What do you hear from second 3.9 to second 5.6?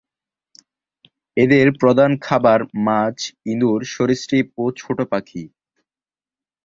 সরীসৃপ ও ছোট পাখি।